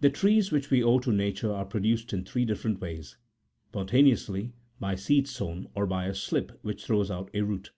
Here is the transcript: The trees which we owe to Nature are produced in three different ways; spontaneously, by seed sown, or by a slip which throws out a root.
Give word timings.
The 0.00 0.10
trees 0.10 0.50
which 0.50 0.72
we 0.72 0.82
owe 0.82 0.98
to 0.98 1.12
Nature 1.12 1.52
are 1.52 1.64
produced 1.64 2.12
in 2.12 2.24
three 2.24 2.44
different 2.44 2.80
ways; 2.80 3.16
spontaneously, 3.68 4.54
by 4.80 4.96
seed 4.96 5.28
sown, 5.28 5.68
or 5.76 5.86
by 5.86 6.06
a 6.06 6.14
slip 6.16 6.58
which 6.62 6.84
throws 6.84 7.12
out 7.12 7.30
a 7.32 7.42
root. 7.42 7.70